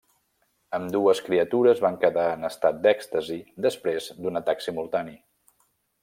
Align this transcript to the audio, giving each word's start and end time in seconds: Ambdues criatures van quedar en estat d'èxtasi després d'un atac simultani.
Ambdues 0.75 1.19
criatures 1.25 1.83
van 1.83 1.99
quedar 2.05 2.23
en 2.37 2.49
estat 2.49 2.79
d'èxtasi 2.87 3.37
després 3.69 4.07
d'un 4.25 4.41
atac 4.45 4.65
simultani. 4.69 5.19